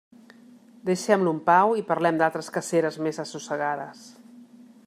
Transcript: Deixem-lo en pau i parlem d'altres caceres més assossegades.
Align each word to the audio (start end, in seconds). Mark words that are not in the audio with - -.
Deixem-lo 0.89 1.33
en 1.35 1.43
pau 1.51 1.75
i 1.81 1.85
parlem 1.91 2.19
d'altres 2.23 2.51
caceres 2.57 3.01
més 3.09 3.23
assossegades. 3.27 4.05